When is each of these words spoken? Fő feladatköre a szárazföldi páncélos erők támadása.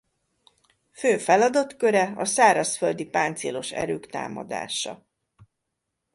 Fő 0.91 1.17
feladatköre 1.17 2.13
a 2.15 2.25
szárazföldi 2.25 3.05
páncélos 3.05 3.71
erők 3.71 4.05
támadása. 4.05 5.05